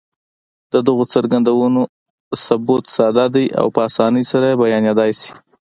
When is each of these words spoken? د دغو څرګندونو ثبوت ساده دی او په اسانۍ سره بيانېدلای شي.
د 0.73 0.73
دغو 0.87 1.03
څرګندونو 1.13 1.81
ثبوت 2.45 2.83
ساده 2.95 3.25
دی 3.35 3.45
او 3.59 3.67
په 3.75 3.79
اسانۍ 3.89 4.23
سره 4.31 4.57
بيانېدلای 4.61 5.11
شي. 5.19 5.31